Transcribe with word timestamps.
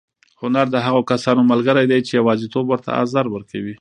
هنر 0.41 0.65
د 0.71 0.75
هغو 0.85 1.01
کسانو 1.11 1.41
ملګری 1.51 1.85
دی 1.91 1.99
چې 2.07 2.11
یوازېتوب 2.19 2.65
ورته 2.69 2.89
ازار 3.01 3.25
ورکوي. 3.31 3.69